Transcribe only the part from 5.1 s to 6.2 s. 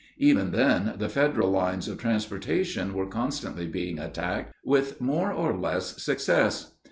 or less